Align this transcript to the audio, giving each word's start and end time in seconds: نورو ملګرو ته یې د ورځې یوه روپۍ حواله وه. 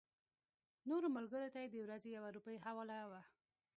نورو 0.89 1.07
ملګرو 1.17 1.47
ته 1.53 1.57
یې 1.61 1.67
د 1.71 1.75
ورځې 1.83 2.09
یوه 2.17 2.29
روپۍ 2.37 2.57
حواله 2.65 2.97
وه. 3.09 3.21